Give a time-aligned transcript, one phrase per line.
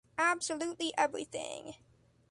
[0.17, 1.75] Absolutely everything.